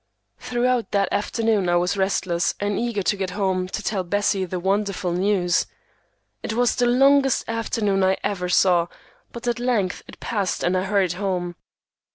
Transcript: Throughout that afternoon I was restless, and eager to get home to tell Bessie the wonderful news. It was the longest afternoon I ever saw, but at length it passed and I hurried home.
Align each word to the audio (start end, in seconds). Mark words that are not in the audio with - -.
Throughout 0.39 0.89
that 0.93 1.09
afternoon 1.13 1.69
I 1.69 1.75
was 1.75 1.95
restless, 1.95 2.55
and 2.59 2.79
eager 2.79 3.03
to 3.03 3.15
get 3.15 3.29
home 3.37 3.67
to 3.67 3.83
tell 3.83 4.03
Bessie 4.03 4.45
the 4.45 4.59
wonderful 4.59 5.13
news. 5.13 5.67
It 6.41 6.53
was 6.53 6.75
the 6.75 6.87
longest 6.87 7.45
afternoon 7.47 8.03
I 8.03 8.17
ever 8.23 8.49
saw, 8.49 8.87
but 9.31 9.45
at 9.47 9.59
length 9.59 10.01
it 10.07 10.19
passed 10.19 10.63
and 10.63 10.75
I 10.75 10.85
hurried 10.85 11.13
home. 11.13 11.55